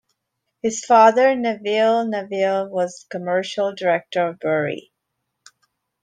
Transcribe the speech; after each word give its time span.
His 0.63 0.83
father, 0.83 1.35
Neville 1.35 2.07
Neville, 2.07 2.67
was 2.69 3.05
commercial 3.11 3.75
director 3.75 4.29
of 4.29 4.39
Bury. 4.39 4.91